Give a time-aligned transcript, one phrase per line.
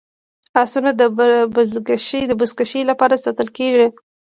[0.61, 1.01] اسونه د
[2.39, 3.87] بزکشۍ لپاره ساتل کیږي.